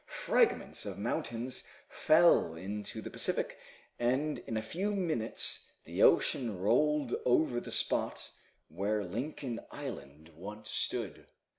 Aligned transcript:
Fragments 0.07 0.83
of 0.87 0.97
mountains 0.97 1.63
fell 1.87 2.55
into 2.55 3.03
the 3.03 3.11
Pacific, 3.11 3.59
and, 3.99 4.39
in 4.47 4.57
a 4.57 4.61
few 4.63 4.95
minutes, 4.95 5.73
the 5.85 6.01
ocean 6.01 6.57
rolled 6.59 7.13
over 7.23 7.59
the 7.59 7.71
spot 7.71 8.31
where 8.67 9.03
Lincoln 9.03 9.59
island 9.69 10.29
once 10.35 10.71
stood. 10.71 11.27